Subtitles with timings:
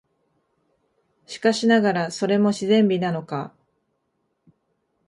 [1.27, 3.53] しかしながら、それも自然美なのか、